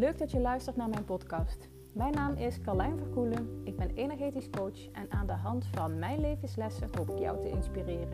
Leuk 0.00 0.18
dat 0.18 0.30
je 0.30 0.40
luistert 0.40 0.76
naar 0.76 0.88
mijn 0.88 1.04
podcast. 1.04 1.68
Mijn 1.92 2.12
naam 2.12 2.36
is 2.36 2.60
Carlijn 2.60 2.98
Verkoelen. 2.98 3.60
Ik 3.64 3.76
ben 3.76 3.90
energetisch 3.94 4.50
coach 4.50 4.90
en 4.92 5.10
aan 5.10 5.26
de 5.26 5.32
hand 5.32 5.66
van 5.74 5.98
mijn 5.98 6.20
levenslessen 6.20 6.88
hoop 6.96 7.10
ik 7.10 7.18
jou 7.18 7.40
te 7.40 7.48
inspireren. 7.48 8.10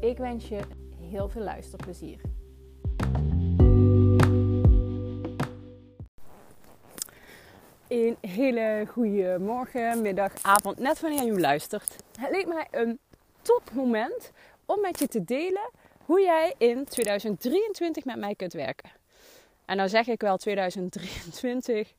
Ik 0.00 0.18
wens 0.18 0.48
je 0.48 0.60
heel 1.00 1.28
veel 1.28 1.42
luisterplezier. 1.42 2.20
Een 7.88 8.16
hele 8.20 8.86
goede 8.88 9.38
morgen, 9.40 10.02
middag, 10.02 10.32
avond, 10.42 10.78
net 10.78 11.00
wanneer 11.00 11.24
je 11.24 11.40
luistert. 11.40 11.96
Het 12.20 12.30
leek 12.30 12.46
mij 12.46 12.68
een 12.70 12.98
topmoment 13.42 14.32
om 14.66 14.80
met 14.80 14.98
je 14.98 15.08
te 15.08 15.24
delen 15.24 15.70
hoe 16.04 16.20
jij 16.20 16.54
in 16.58 16.84
2023 16.84 18.04
met 18.04 18.18
mij 18.18 18.34
kunt 18.34 18.52
werken. 18.52 18.90
En 19.66 19.76
nou 19.76 19.88
zeg 19.88 20.06
ik 20.06 20.20
wel 20.20 20.36
2023. 20.36 21.94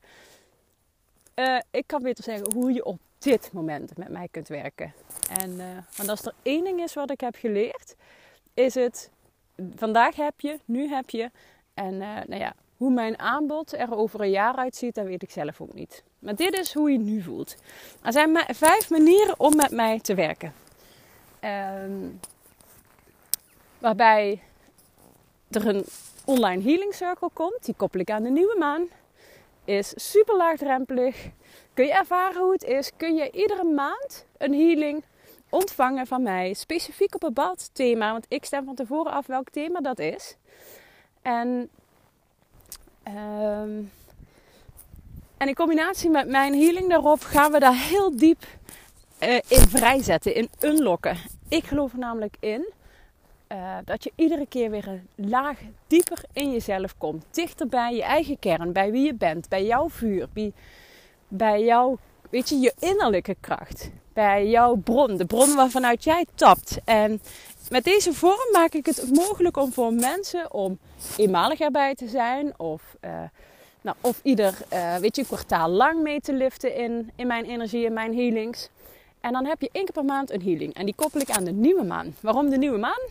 Uh, 1.35 1.55
eh, 1.55 1.61
ik 1.71 1.83
kan 1.87 2.01
beter 2.01 2.23
zeggen 2.23 2.53
hoe 2.53 2.73
je 2.73 2.85
op 2.85 2.99
dit 3.17 3.49
moment 3.53 3.97
met 3.97 4.09
mij 4.09 4.27
kunt 4.31 4.47
werken. 4.47 4.93
En 5.39 5.51
uh, 5.51 5.65
want 5.95 6.09
als 6.09 6.25
er 6.25 6.33
één 6.41 6.63
ding 6.63 6.81
is 6.81 6.93
wat 6.93 7.11
ik 7.11 7.19
heb 7.19 7.35
geleerd, 7.35 7.95
is 8.53 8.73
het 8.73 9.11
vandaag 9.75 10.15
heb 10.15 10.39
je, 10.39 10.59
nu 10.65 10.89
heb 10.89 11.09
je. 11.09 11.31
En 11.73 11.93
uh, 11.93 12.15
nou 12.27 12.41
ja, 12.41 12.55
hoe 12.77 12.91
mijn 12.91 13.19
aanbod 13.19 13.73
er 13.73 13.95
over 13.95 14.21
een 14.21 14.29
jaar 14.29 14.55
uitziet, 14.55 14.95
dat 14.95 15.05
weet 15.05 15.23
ik 15.23 15.31
zelf 15.31 15.61
ook 15.61 15.73
niet. 15.73 16.03
Maar 16.19 16.35
dit 16.35 16.53
is 16.53 16.73
hoe 16.73 16.91
je 16.91 16.97
nu 16.97 17.21
voelt. 17.21 17.55
Er 18.01 18.11
zijn 18.11 18.37
vijf 18.47 18.89
manieren 18.89 19.39
om 19.39 19.55
met 19.55 19.71
mij 19.71 19.99
te 19.99 20.15
werken. 20.15 20.53
Um, 21.83 22.19
waarbij 23.77 24.41
er 25.49 25.67
een 25.67 25.85
online 26.27 26.63
healing 26.63 26.93
circle 26.93 27.29
komt. 27.33 27.65
Die 27.65 27.75
koppel 27.77 27.99
ik 27.99 28.09
aan 28.09 28.23
de 28.23 28.29
nieuwe 28.29 28.55
maan. 28.59 28.87
Is 29.65 29.93
super 29.95 30.35
laagdrempelig. 30.35 31.29
Kun 31.73 31.85
je 31.85 31.93
ervaren 31.93 32.41
hoe 32.41 32.51
het 32.51 32.63
is. 32.63 32.91
Kun 32.97 33.15
je 33.15 33.31
iedere 33.31 33.63
maand 33.63 34.25
een 34.37 34.53
healing 34.53 35.03
ontvangen 35.49 36.07
van 36.07 36.23
mij. 36.23 36.53
Specifiek 36.53 37.15
op 37.15 37.23
een 37.23 37.33
bepaald 37.33 37.69
thema. 37.73 38.11
Want 38.11 38.25
ik 38.27 38.45
stem 38.45 38.65
van 38.65 38.75
tevoren 38.75 39.11
af 39.11 39.27
welk 39.27 39.49
thema 39.49 39.79
dat 39.79 39.99
is. 39.99 40.35
En, 41.21 41.69
um, 43.07 43.91
en 45.37 45.47
in 45.47 45.55
combinatie 45.55 46.09
met 46.09 46.27
mijn 46.27 46.53
healing 46.53 46.89
daarop 46.89 47.21
gaan 47.21 47.51
we 47.51 47.59
daar 47.59 47.77
heel 47.77 48.17
diep 48.17 48.43
uh, 49.23 49.35
in 49.35 49.67
vrijzetten. 49.67 50.35
In 50.35 50.49
unlocken. 50.59 51.17
Ik 51.49 51.63
geloof 51.63 51.91
er 51.91 51.99
namelijk 51.99 52.35
in 52.39 52.73
uh, 53.51 53.77
dat 53.85 54.03
je 54.03 54.11
iedere 54.15 54.45
keer 54.47 54.69
weer 54.69 54.87
een 54.87 55.29
laag 55.29 55.59
dieper 55.87 56.21
in 56.33 56.51
jezelf 56.51 56.97
komt. 56.97 57.25
Dichter 57.31 57.67
bij 57.67 57.95
je 57.95 58.03
eigen 58.03 58.39
kern, 58.39 58.71
bij 58.71 58.91
wie 58.91 59.05
je 59.05 59.13
bent, 59.13 59.49
bij 59.49 59.65
jouw 59.65 59.89
vuur, 59.89 60.27
bij, 60.33 60.51
bij 61.27 61.63
jouw, 61.63 61.97
weet 62.29 62.49
je, 62.49 62.59
je 62.59 62.73
innerlijke 62.79 63.35
kracht. 63.39 63.89
Bij 64.13 64.47
jouw 64.47 64.75
bron, 64.75 65.17
de 65.17 65.25
bron 65.25 65.55
waarvanuit 65.55 66.03
jij 66.03 66.25
tapt. 66.35 66.77
En 66.85 67.21
met 67.69 67.83
deze 67.83 68.13
vorm 68.13 68.51
maak 68.51 68.73
ik 68.73 68.85
het 68.85 69.09
mogelijk 69.13 69.57
om 69.57 69.73
voor 69.73 69.93
mensen 69.93 70.53
om 70.53 70.79
eenmalig 71.17 71.59
erbij 71.59 71.95
te 71.95 72.07
zijn. 72.07 72.59
Of, 72.59 72.95
uh, 73.01 73.11
nou, 73.81 73.97
of 74.01 74.19
ieder, 74.23 74.57
uh, 74.73 74.95
weet 74.95 75.15
je, 75.15 75.25
kwartaal 75.25 75.69
lang 75.69 76.01
mee 76.01 76.19
te 76.19 76.33
liften 76.33 76.75
in, 76.75 77.11
in 77.15 77.27
mijn 77.27 77.45
energie 77.45 77.85
en 77.85 77.93
mijn 77.93 78.15
healings. 78.15 78.69
En 79.19 79.31
dan 79.31 79.45
heb 79.45 79.61
je 79.61 79.69
één 79.71 79.83
keer 79.85 79.93
per 79.93 80.05
maand 80.05 80.31
een 80.31 80.41
healing. 80.41 80.73
En 80.73 80.85
die 80.85 80.95
koppel 80.95 81.21
ik 81.21 81.29
aan 81.29 81.43
de 81.43 81.51
nieuwe 81.51 81.83
maan. 81.83 82.15
Waarom 82.19 82.49
de 82.49 82.57
nieuwe 82.57 82.77
maan? 82.77 83.01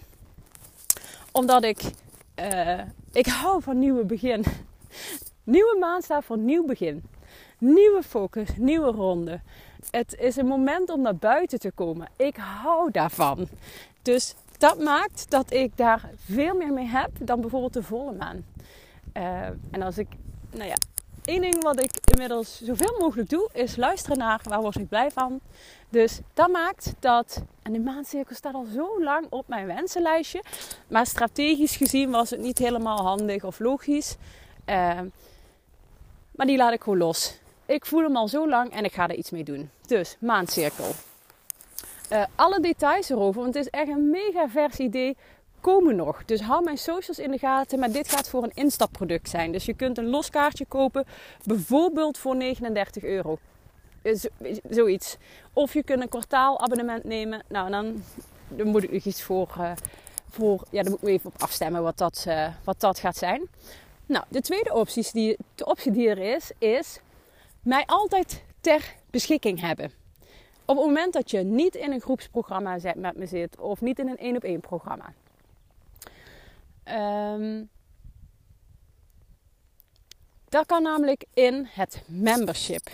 Omdat 1.37 1.65
ik, 1.65 1.81
uh, 2.41 2.81
ik 3.13 3.27
hou 3.27 3.63
van 3.63 3.79
nieuwe 3.79 4.05
begin. 4.05 4.45
Nieuwe 5.45 5.77
maand 5.81 6.05
staat 6.05 6.25
voor 6.25 6.39
nieuw 6.39 6.67
begin. 6.67 7.05
Nieuwe 7.59 8.03
focus, 8.03 8.49
nieuwe 8.57 8.91
ronde. 8.91 9.41
Het 9.91 10.15
is 10.19 10.37
een 10.37 10.47
moment 10.47 10.91
om 10.91 11.01
naar 11.01 11.17
buiten 11.17 11.59
te 11.59 11.71
komen. 11.71 12.09
Ik 12.17 12.37
hou 12.37 12.91
daarvan. 12.91 13.49
Dus 14.03 14.35
dat 14.59 14.79
maakt 14.79 15.31
dat 15.31 15.53
ik 15.53 15.77
daar 15.77 16.11
veel 16.25 16.55
meer 16.55 16.73
mee 16.73 16.87
heb 16.87 17.11
dan 17.21 17.41
bijvoorbeeld 17.41 17.73
de 17.73 17.83
volle 17.83 18.13
maan. 18.13 18.45
Uh, 19.17 19.47
en 19.71 19.83
als 19.83 19.99
ik, 19.99 20.09
nou 20.51 20.69
ja, 20.69 20.77
één 21.27 21.41
ding 21.41 21.63
wat 21.63 21.81
ik 21.81 21.91
inmiddels 22.05 22.61
zoveel 22.63 22.97
mogelijk 22.99 23.31
doe, 23.31 23.49
is 23.53 23.77
luisteren 23.77 24.19
naar 24.19 24.41
waar 24.43 24.61
word 24.61 24.79
ik 24.79 24.89
blij 24.89 25.11
van. 25.11 25.41
Dus 25.89 26.21
dat 26.35 26.49
maakt 26.49 26.95
dat, 26.99 27.43
en 27.63 27.73
de 27.73 27.81
maandcirkel 27.81 28.35
staat 28.35 28.55
al 28.55 28.67
zo 28.75 29.03
lang 29.03 29.27
op 29.31 29.49
mijn 29.49 29.67
wensenlijstje, 29.67 30.43
maar 30.89 31.07
strategisch 31.07 31.77
gezien 31.77 32.11
was 32.11 32.31
het 32.31 32.41
niet 32.41 32.59
helemaal 32.59 33.03
handig 33.03 33.45
of 33.45 33.59
logisch. 33.59 34.17
Uh, 34.67 35.01
maar 36.31 36.47
die 36.47 36.57
laat 36.57 36.73
ik 36.73 36.83
gewoon 36.83 36.99
los. 36.99 37.39
Ik 37.67 37.87
voel 37.87 38.03
hem 38.03 38.17
al 38.17 38.29
zo 38.29 38.49
lang 38.49 38.71
en 38.71 38.85
ik 38.85 38.93
ga 38.93 39.09
er 39.09 39.15
iets 39.15 39.31
mee 39.31 39.45
doen. 39.45 39.71
Dus 39.87 40.17
maandcirkel. 40.21 40.91
Uh, 42.13 42.25
alle 42.35 42.61
details 42.61 43.11
erover, 43.11 43.41
want 43.43 43.55
het 43.55 43.65
is 43.65 43.71
echt 43.71 43.89
een 43.89 44.11
mega 44.11 44.49
vers 44.49 44.79
idee 44.79 45.17
komen 45.73 45.97
nog. 45.97 46.25
Dus 46.25 46.41
hou 46.41 46.65
mijn 46.65 46.79
socials 46.79 47.19
in 47.19 47.31
de 47.31 47.39
gaten. 47.39 47.79
Maar 47.79 47.91
dit 47.93 48.09
gaat 48.09 48.29
voor 48.29 48.43
een 48.43 48.55
instapproduct 48.55 49.29
zijn. 49.29 49.53
Dus 49.53 49.65
je 49.65 49.75
kunt 49.75 49.99
een 49.99 50.09
los 50.09 50.31
kaartje 50.31 50.65
kopen, 50.65 51.05
bijvoorbeeld 51.45 52.19
voor 52.19 52.37
39 52.37 53.03
euro. 53.03 53.39
Zoiets. 54.71 55.17
Of 55.53 55.73
je 55.73 55.83
kunt 55.83 56.03
een 56.03 56.09
kwartaalabonnement 56.09 57.05
nemen. 57.05 57.43
Nou, 57.49 57.71
dan, 57.71 58.03
dan 58.49 58.67
moet 58.67 58.83
ik 58.83 59.05
iets 59.05 59.23
voor, 59.23 59.55
uh, 59.59 59.73
voor. 60.31 60.63
Ja, 60.71 60.83
dan 60.83 60.91
moet 60.91 61.03
ik 61.03 61.09
even 61.09 61.31
op 61.35 61.43
afstemmen 61.43 61.83
wat 61.83 61.99
dat, 61.99 62.27
wat 62.65 62.81
dat 62.81 62.99
gaat 62.99 63.17
zijn. 63.17 63.49
Nou, 64.07 64.25
de 64.29 64.41
tweede 64.41 64.75
optie 64.75 65.09
die, 65.13 65.37
de 65.55 65.67
optie 65.67 65.93
die 65.93 66.09
er 66.09 66.19
is, 66.19 66.51
is 66.59 67.01
mij 67.63 67.83
altijd 67.87 68.43
ter 68.61 68.95
beschikking 69.11 69.61
hebben. 69.61 69.91
Op 70.65 70.77
het 70.77 70.87
moment 70.87 71.13
dat 71.13 71.31
je 71.31 71.39
niet 71.39 71.75
in 71.75 71.93
een 71.93 72.01
groepsprogramma 72.01 72.79
met 72.97 73.17
me 73.17 73.27
zit 73.27 73.61
of 73.61 73.81
niet 73.81 73.99
in 73.99 74.09
een 74.09 74.19
één 74.19 74.37
op 74.37 74.43
één 74.43 74.61
programma. 74.61 75.13
Um, 76.89 77.69
dat 80.49 80.67
kan 80.67 80.83
namelijk 80.83 81.25
in 81.35 81.69
het 81.71 82.03
membership. 82.07 82.89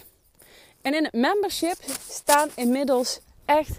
En 0.83 0.95
in 0.95 1.05
het 1.05 1.13
membership 1.13 1.77
staan 2.09 2.49
inmiddels 2.55 3.21
echt 3.45 3.77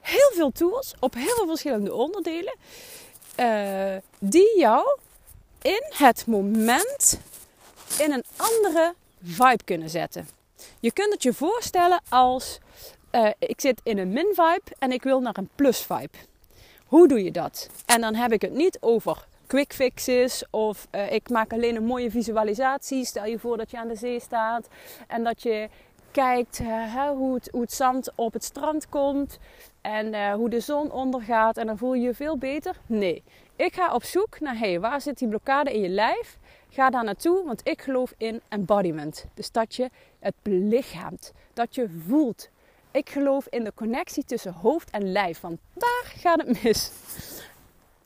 heel 0.00 0.30
veel 0.34 0.50
tools 0.50 0.94
op 1.00 1.14
heel 1.14 1.34
veel 1.34 1.46
verschillende 1.46 1.94
onderdelen. 1.94 2.54
Uh, 3.36 3.96
die 4.18 4.58
jou 4.58 4.98
in 5.62 5.84
het 5.88 6.26
moment 6.26 7.20
in 7.98 8.12
een 8.12 8.24
andere 8.36 8.94
vibe 9.22 9.64
kunnen 9.64 9.90
zetten. 9.90 10.28
Je 10.80 10.92
kunt 10.92 11.12
het 11.12 11.22
je 11.22 11.32
voorstellen 11.32 12.02
als 12.08 12.58
uh, 13.12 13.30
ik 13.38 13.60
zit 13.60 13.80
in 13.82 13.98
een 13.98 14.12
min 14.12 14.32
vibe 14.34 14.76
en 14.78 14.92
ik 14.92 15.02
wil 15.02 15.20
naar 15.20 15.36
een 15.36 15.50
plus 15.54 15.78
vibe. 15.78 16.18
Hoe 16.86 17.08
doe 17.08 17.24
je 17.24 17.30
dat? 17.30 17.68
En 17.86 18.00
dan 18.00 18.14
heb 18.14 18.32
ik 18.32 18.42
het 18.42 18.52
niet 18.52 18.78
over 18.80 19.28
quick 19.50 19.72
fixes 19.72 20.44
of 20.50 20.88
uh, 20.94 21.12
ik 21.12 21.30
maak 21.30 21.52
alleen 21.52 21.76
een 21.76 21.84
mooie 21.84 22.10
visualisatie. 22.10 23.04
Stel 23.04 23.24
je 23.24 23.38
voor 23.38 23.56
dat 23.56 23.70
je 23.70 23.78
aan 23.78 23.88
de 23.88 23.94
zee 23.94 24.20
staat 24.20 24.68
en 25.06 25.24
dat 25.24 25.42
je 25.42 25.68
kijkt 26.10 26.60
uh, 26.60 27.08
hoe, 27.08 27.34
het, 27.34 27.48
hoe 27.50 27.60
het 27.60 27.72
zand 27.72 28.12
op 28.14 28.32
het 28.32 28.44
strand 28.44 28.88
komt 28.88 29.38
en 29.80 30.06
uh, 30.14 30.32
hoe 30.32 30.48
de 30.48 30.60
zon 30.60 30.92
ondergaat 30.92 31.56
en 31.56 31.66
dan 31.66 31.78
voel 31.78 31.94
je 31.94 32.02
je 32.02 32.14
veel 32.14 32.38
beter. 32.38 32.76
Nee, 32.86 33.22
ik 33.56 33.74
ga 33.74 33.94
op 33.94 34.04
zoek 34.04 34.40
naar 34.40 34.58
hey, 34.58 34.80
waar 34.80 35.00
zit 35.00 35.18
die 35.18 35.28
blokkade 35.28 35.72
in 35.72 35.80
je 35.80 35.88
lijf? 35.88 36.38
Ga 36.68 36.90
daar 36.90 37.04
naartoe, 37.04 37.44
want 37.44 37.60
ik 37.64 37.82
geloof 37.82 38.14
in 38.16 38.40
embodiment. 38.48 39.26
Dus 39.34 39.50
dat 39.50 39.74
je 39.74 39.90
het 40.18 40.34
belichaamt, 40.42 41.32
dat 41.52 41.74
je 41.74 41.88
voelt. 42.06 42.48
Ik 42.90 43.10
geloof 43.10 43.46
in 43.48 43.64
de 43.64 43.72
connectie 43.74 44.24
tussen 44.24 44.52
hoofd 44.52 44.90
en 44.90 45.12
lijf, 45.12 45.40
want 45.40 45.58
daar 45.74 46.12
gaat 46.16 46.40
het 46.42 46.62
mis. 46.62 46.90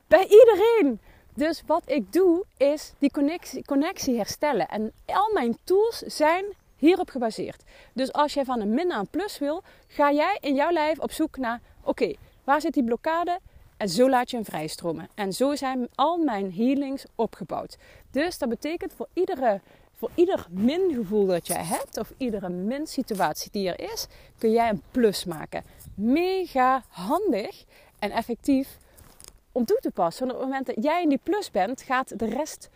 Bij 0.07 0.23
iedereen. 0.23 1.01
Dus 1.35 1.63
wat 1.67 1.83
ik 1.87 2.13
doe 2.13 2.45
is 2.57 2.93
die 2.99 3.11
connectie, 3.11 3.65
connectie 3.65 4.17
herstellen. 4.17 4.69
En 4.69 4.93
al 5.07 5.31
mijn 5.33 5.59
tools 5.65 5.99
zijn 5.99 6.45
hierop 6.77 7.11
gebaseerd. 7.11 7.63
Dus 7.93 8.13
als 8.13 8.35
jij 8.35 8.45
van 8.45 8.61
een 8.61 8.75
min 8.75 8.87
naar 8.87 8.99
een 8.99 9.09
plus 9.11 9.39
wil, 9.39 9.63
ga 9.87 10.13
jij 10.13 10.39
in 10.41 10.55
jouw 10.55 10.71
lijf 10.71 10.99
op 10.99 11.13
zoek 11.13 11.37
naar: 11.37 11.61
oké, 11.83 12.15
waar 12.45 12.61
zit 12.61 12.73
die 12.73 12.85
blokkade? 12.85 13.39
En 13.77 13.89
zo 13.89 14.09
laat 14.09 14.31
je 14.31 14.37
hem 14.37 14.45
vrijstromen. 14.45 15.09
En 15.15 15.33
zo 15.33 15.55
zijn 15.55 15.89
al 15.95 16.17
mijn 16.17 16.53
healings 16.53 17.05
opgebouwd. 17.15 17.77
Dus 18.11 18.39
dat 18.39 18.49
betekent 18.49 18.93
voor, 18.93 19.09
iedere, 19.13 19.61
voor 19.95 20.11
ieder 20.15 20.47
min-gevoel 20.51 21.27
dat 21.27 21.47
jij 21.47 21.65
hebt, 21.65 21.99
of 21.99 22.13
iedere 22.17 22.49
min-situatie 22.49 23.51
die 23.51 23.75
er 23.75 23.93
is, 23.93 24.07
kun 24.39 24.51
jij 24.51 24.69
een 24.69 24.83
plus 24.91 25.25
maken. 25.25 25.65
Mega 25.95 26.83
handig 26.89 27.65
en 27.99 28.11
effectief 28.11 28.79
om 29.55 29.65
toe 29.65 29.79
te 29.81 29.91
passen. 29.91 30.27
Want 30.27 30.39
op 30.39 30.45
het 30.45 30.49
moment 30.49 30.75
dat 30.75 30.85
jij 30.85 31.03
in 31.03 31.09
die 31.09 31.21
plus 31.23 31.51
bent, 31.51 31.83
gaat 31.83 32.19
de 32.19 32.27
rest 32.27 32.71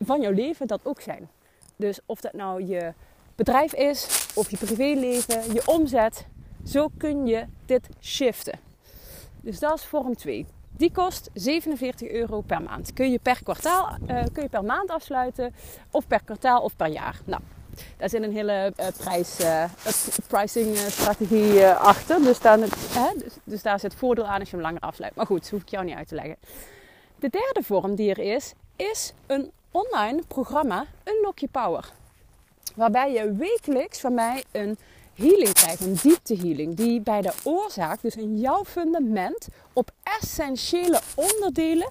van 0.00 0.20
jouw 0.20 0.32
leven 0.32 0.66
dat 0.66 0.80
ook 0.82 1.00
zijn. 1.00 1.28
Dus 1.76 2.00
of 2.06 2.20
dat 2.20 2.32
nou 2.32 2.64
je 2.66 2.92
bedrijf 3.34 3.74
is, 3.74 4.28
of 4.34 4.50
je 4.50 4.56
privéleven, 4.56 5.52
je 5.52 5.62
omzet, 5.66 6.26
zo 6.64 6.88
kun 6.96 7.26
je 7.26 7.46
dit 7.66 7.88
shiften. 8.00 8.58
Dus 9.40 9.58
dat 9.58 9.78
is 9.78 9.84
vorm 9.84 10.16
2. 10.16 10.46
Die 10.76 10.92
kost 10.92 11.30
47 11.34 12.10
euro 12.10 12.40
per 12.40 12.62
maand. 12.62 12.92
Kun 12.92 13.10
je 13.10 13.18
per 13.18 13.42
kwartaal, 13.42 13.96
uh, 14.08 14.22
kun 14.32 14.42
je 14.42 14.48
per 14.48 14.64
maand 14.64 14.90
afsluiten, 14.90 15.54
of 15.90 16.06
per 16.06 16.24
kwartaal 16.24 16.62
of 16.62 16.76
per 16.76 16.88
jaar. 16.88 17.20
Nou, 17.24 17.42
daar 17.96 18.08
zit 18.08 18.22
een 18.22 18.32
hele 18.32 18.72
uh, 18.80 18.86
prijs, 18.96 19.40
uh, 19.40 19.64
pricing 20.26 20.76
strategie 20.76 21.66
achter. 21.66 22.22
Dus 22.22 22.40
daar, 22.40 22.58
dus, 22.58 23.32
dus, 23.44 23.62
daar 23.62 23.80
zit 23.80 23.94
voordeel 23.94 24.26
aan 24.26 24.40
als 24.40 24.50
je 24.50 24.56
hem 24.56 24.64
langer 24.64 24.80
afsluit. 24.80 25.14
Maar 25.14 25.26
goed, 25.26 25.40
dat 25.40 25.50
hoef 25.50 25.62
ik 25.62 25.68
jou 25.68 25.84
niet 25.84 25.96
uit 25.96 26.08
te 26.08 26.14
leggen. 26.14 26.36
De 27.18 27.28
derde 27.28 27.62
vorm 27.62 27.94
die 27.94 28.10
er 28.10 28.34
is, 28.34 28.52
is 28.76 29.12
een 29.26 29.50
online 29.70 30.22
programma 30.28 30.86
Unlock 31.04 31.38
Your 31.38 31.66
Power. 31.66 31.92
Waarbij 32.74 33.12
je 33.12 33.32
wekelijks 33.32 34.00
van 34.00 34.14
mij 34.14 34.44
een 34.50 34.78
healing 35.14 35.52
krijgt, 35.52 35.80
een 35.80 35.98
dieptehealing, 36.02 36.74
die 36.74 37.00
bij 37.00 37.20
de 37.20 37.32
oorzaak, 37.42 38.02
dus 38.02 38.16
in 38.16 38.38
jouw 38.38 38.64
fundament, 38.64 39.48
op 39.72 39.90
essentiële 40.02 41.00
onderdelen 41.14 41.88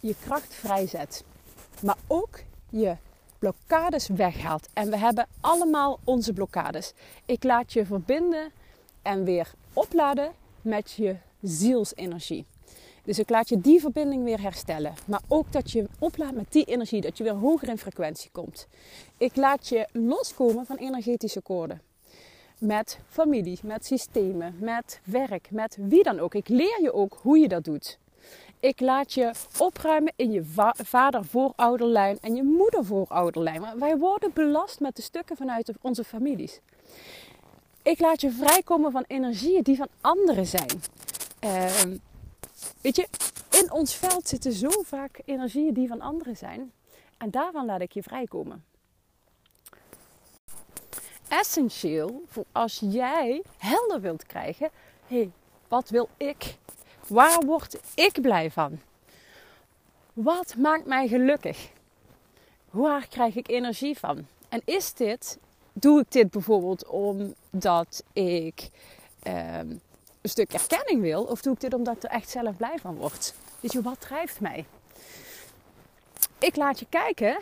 je 0.00 0.14
kracht 0.24 0.54
vrijzet. 0.54 1.24
Maar 1.80 1.96
ook 2.06 2.38
je 2.68 2.96
blokkades 3.42 4.08
weghaalt. 4.08 4.68
En 4.72 4.90
we 4.90 4.96
hebben 4.96 5.26
allemaal 5.40 5.98
onze 6.04 6.32
blokkades. 6.32 6.92
Ik 7.26 7.44
laat 7.44 7.72
je 7.72 7.86
verbinden 7.86 8.52
en 9.02 9.24
weer 9.24 9.52
opladen 9.72 10.32
met 10.60 10.92
je 10.92 11.16
zielsenergie. 11.40 12.46
Dus 13.04 13.18
ik 13.18 13.30
laat 13.30 13.48
je 13.48 13.60
die 13.60 13.80
verbinding 13.80 14.24
weer 14.24 14.40
herstellen. 14.40 14.94
Maar 15.06 15.20
ook 15.28 15.52
dat 15.52 15.70
je 15.70 15.86
oplaadt 15.98 16.34
met 16.34 16.52
die 16.52 16.64
energie, 16.64 17.00
dat 17.00 17.18
je 17.18 17.24
weer 17.24 17.32
hoger 17.32 17.68
in 17.68 17.78
frequentie 17.78 18.30
komt. 18.30 18.66
Ik 19.16 19.36
laat 19.36 19.68
je 19.68 19.88
loskomen 19.92 20.66
van 20.66 20.76
energetische 20.76 21.40
koorden. 21.40 21.82
Met 22.58 22.98
familie, 23.08 23.58
met 23.62 23.86
systemen, 23.86 24.56
met 24.60 25.00
werk, 25.04 25.50
met 25.50 25.76
wie 25.80 26.02
dan 26.02 26.18
ook. 26.18 26.34
Ik 26.34 26.48
leer 26.48 26.82
je 26.82 26.92
ook 26.92 27.18
hoe 27.22 27.38
je 27.38 27.48
dat 27.48 27.64
doet. 27.64 27.98
Ik 28.62 28.80
laat 28.80 29.12
je 29.12 29.32
opruimen 29.58 30.12
in 30.16 30.32
je 30.32 30.44
va 30.44 30.74
vader 30.84 31.24
voorouderlijn 31.24 32.18
en 32.20 32.34
je 32.34 32.42
moeder 32.42 32.84
voorouderlijn. 32.84 33.78
Wij 33.78 33.96
worden 33.96 34.32
belast 34.32 34.80
met 34.80 34.96
de 34.96 35.02
stukken 35.02 35.36
vanuit 35.36 35.72
onze 35.80 36.04
families. 36.04 36.60
Ik 37.82 38.00
laat 38.00 38.20
je 38.20 38.30
vrijkomen 38.30 38.92
van 38.92 39.04
energieën 39.06 39.62
die 39.62 39.76
van 39.76 39.88
anderen 40.00 40.46
zijn. 40.46 40.82
Uh, 41.44 41.66
Weet 42.80 42.96
je, 42.96 43.08
in 43.50 43.72
ons 43.72 43.94
veld 43.94 44.28
zitten 44.28 44.52
zo 44.52 44.70
vaak 44.70 45.20
energieën 45.24 45.74
die 45.74 45.88
van 45.88 46.00
anderen 46.00 46.36
zijn. 46.36 46.72
En 47.18 47.30
daarvan 47.30 47.66
laat 47.66 47.80
ik 47.80 47.92
je 47.92 48.02
vrijkomen. 48.02 48.64
Essentieel 51.28 52.22
voor 52.26 52.44
als 52.52 52.82
jij 52.84 53.42
helder 53.58 54.00
wilt 54.00 54.26
krijgen. 54.26 54.70
Hé, 55.06 55.16
hey, 55.16 55.30
wat 55.68 55.88
wil 55.88 56.08
ik? 56.16 56.56
Waar 57.12 57.40
word 57.40 57.78
ik 57.94 58.20
blij 58.20 58.50
van? 58.50 58.80
Wat 60.12 60.54
maakt 60.56 60.86
mij 60.86 61.08
gelukkig? 61.08 61.68
Waar 62.70 63.08
krijg 63.08 63.36
ik 63.36 63.48
energie 63.48 63.98
van? 63.98 64.26
En 64.48 64.62
is 64.64 64.92
dit, 64.92 65.38
doe 65.72 66.00
ik 66.00 66.12
dit 66.12 66.30
bijvoorbeeld 66.30 66.86
omdat 66.86 68.04
ik 68.12 68.70
ehm, 69.22 69.70
een 70.20 70.28
stuk 70.28 70.52
erkenning 70.52 71.00
wil? 71.00 71.22
Of 71.22 71.42
doe 71.42 71.54
ik 71.54 71.60
dit 71.60 71.74
omdat 71.74 71.96
ik 71.96 72.02
er 72.02 72.10
echt 72.10 72.30
zelf 72.30 72.56
blij 72.56 72.78
van 72.80 72.94
word? 72.94 73.34
Weet 73.60 73.72
je, 73.72 73.82
wat 73.82 74.00
drijft 74.00 74.40
mij? 74.40 74.64
Ik 76.38 76.56
laat 76.56 76.78
je 76.78 76.86
kijken 76.88 77.38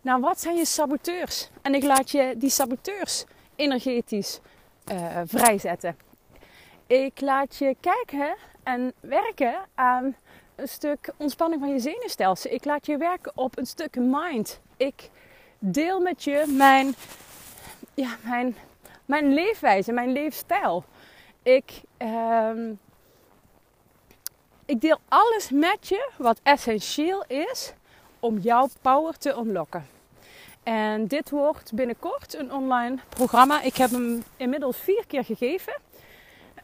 naar 0.00 0.20
wat 0.20 0.40
zijn 0.40 0.56
je 0.56 0.66
saboteurs. 0.66 1.48
En 1.62 1.74
ik 1.74 1.82
laat 1.82 2.10
je 2.10 2.34
die 2.36 2.50
saboteurs 2.50 3.24
energetisch 3.56 4.40
uh, 4.92 5.20
vrijzetten. 5.24 5.96
Ik 6.86 7.20
laat 7.20 7.56
je 7.56 7.76
kijken 7.80 8.36
en 8.62 8.92
werken 9.00 9.54
aan 9.74 10.16
een 10.54 10.68
stuk 10.68 11.12
ontspanning 11.16 11.60
van 11.60 11.70
je 11.70 11.78
zenuwstelsel. 11.78 12.50
Ik 12.50 12.64
laat 12.64 12.86
je 12.86 12.96
werken 12.96 13.32
op 13.34 13.58
een 13.58 13.66
stuk 13.66 13.96
mind. 13.96 14.60
Ik 14.76 15.10
deel 15.58 16.00
met 16.00 16.24
je 16.24 16.44
mijn, 16.56 16.94
ja, 17.94 18.16
mijn, 18.22 18.56
mijn 19.04 19.34
leefwijze, 19.34 19.92
mijn 19.92 20.12
leefstijl. 20.12 20.84
Ik, 21.42 21.80
um, 21.98 22.78
ik 24.64 24.80
deel 24.80 24.98
alles 25.08 25.50
met 25.50 25.88
je 25.88 26.10
wat 26.16 26.40
essentieel 26.42 27.24
is 27.26 27.72
om 28.20 28.38
jouw 28.38 28.68
power 28.82 29.18
te 29.18 29.34
unlocken. 29.36 29.86
En 30.62 31.06
dit 31.06 31.30
wordt 31.30 31.72
binnenkort 31.72 32.34
een 32.38 32.52
online 32.52 32.98
programma. 33.08 33.62
Ik 33.62 33.76
heb 33.76 33.90
hem 33.90 34.22
inmiddels 34.36 34.76
vier 34.76 35.04
keer 35.06 35.24
gegeven. 35.24 35.74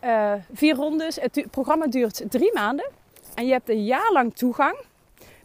Uh, 0.05 0.33
vier 0.53 0.75
rondes. 0.75 1.17
Het 1.17 1.45
programma 1.51 1.87
duurt 1.87 2.23
drie 2.29 2.53
maanden. 2.53 2.91
En 3.35 3.47
je 3.47 3.53
hebt 3.53 3.69
een 3.69 3.85
jaar 3.85 4.13
lang 4.13 4.37
toegang. 4.37 4.79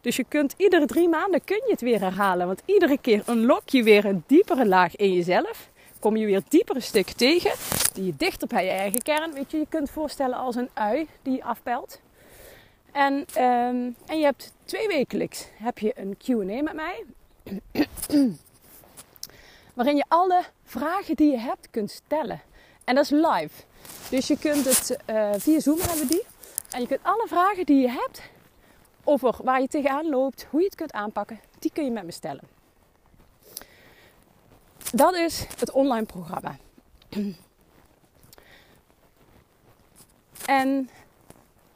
Dus 0.01 0.15
je 0.15 0.23
kunt 0.23 0.53
iedere 0.57 0.85
drie 0.85 1.09
maanden 1.09 1.43
kun 1.43 1.61
je 1.65 1.71
het 1.71 1.81
weer 1.81 1.99
herhalen. 1.99 2.47
Want 2.47 2.61
iedere 2.65 2.97
keer 2.97 3.23
unlock 3.29 3.69
je 3.69 3.83
weer 3.83 4.05
een 4.05 4.23
diepere 4.27 4.67
laag 4.67 4.95
in 4.95 5.13
jezelf 5.13 5.71
kom 6.03 6.17
je 6.17 6.25
weer 6.25 6.41
diepere 6.47 6.79
stukken 6.79 7.15
tegen. 7.15 7.51
Die 7.93 8.05
je 8.05 8.13
dichter 8.17 8.47
bij 8.47 8.65
je 8.65 8.71
eigen 8.71 9.01
kern. 9.01 9.33
Weet 9.33 9.51
je, 9.51 9.57
je 9.57 9.65
kunt 9.69 9.89
voorstellen 9.89 10.37
als 10.37 10.55
een 10.55 10.69
ui 10.73 11.07
die 11.21 11.43
afpelt. 11.43 12.01
En, 12.91 13.13
um, 13.13 13.95
en 14.05 14.17
je 14.17 14.23
hebt 14.23 14.53
twee 14.65 14.87
wekelijks 14.87 15.47
heb 15.53 15.79
je 15.79 15.93
een 15.95 16.17
QA 16.17 16.61
met 16.61 16.73
mij. 16.73 17.03
waarin 19.77 19.95
je 19.95 20.05
alle 20.07 20.43
vragen 20.63 21.15
die 21.15 21.31
je 21.31 21.39
hebt 21.39 21.67
kunt 21.71 21.91
stellen. 21.91 22.41
En 22.83 22.95
dat 22.95 23.03
is 23.03 23.09
live. 23.09 23.63
Dus 24.09 24.27
je 24.27 24.37
kunt 24.37 24.65
het 24.65 24.97
uh, 25.09 25.31
via 25.37 25.59
Zoom 25.59 25.79
hebben 25.79 26.07
die. 26.07 26.25
En 26.71 26.81
je 26.81 26.87
kunt 26.87 27.03
alle 27.03 27.27
vragen 27.27 27.65
die 27.65 27.81
je 27.81 27.89
hebt 27.89 28.21
over 29.03 29.35
waar 29.43 29.61
je 29.61 29.67
tegenaan 29.67 30.09
loopt, 30.09 30.47
hoe 30.49 30.59
je 30.59 30.65
het 30.65 30.75
kunt 30.75 30.91
aanpakken, 30.91 31.39
die 31.59 31.71
kun 31.73 31.83
je 31.83 31.91
met 31.91 32.03
me 32.03 32.11
stellen 32.11 32.53
dat 34.93 35.15
is 35.15 35.45
het 35.57 35.71
online 35.71 36.05
programma. 36.05 36.57
En 40.45 40.89